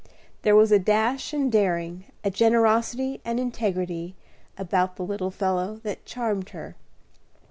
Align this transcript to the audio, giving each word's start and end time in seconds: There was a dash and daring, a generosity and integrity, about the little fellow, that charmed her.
There 0.41 0.55
was 0.55 0.71
a 0.71 0.79
dash 0.79 1.31
and 1.31 1.51
daring, 1.51 2.05
a 2.23 2.31
generosity 2.31 3.21
and 3.23 3.39
integrity, 3.39 4.15
about 4.57 4.95
the 4.95 5.03
little 5.05 5.29
fellow, 5.29 5.79
that 5.83 6.07
charmed 6.07 6.49
her. 6.57 6.75